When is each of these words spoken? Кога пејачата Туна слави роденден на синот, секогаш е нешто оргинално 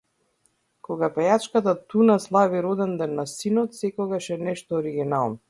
Кога 0.87 1.09
пејачата 1.17 1.73
Туна 1.93 2.15
слави 2.23 2.65
роденден 2.69 3.15
на 3.21 3.27
синот, 3.35 3.79
секогаш 3.83 4.33
е 4.39 4.41
нешто 4.49 4.81
оргинално 4.81 5.39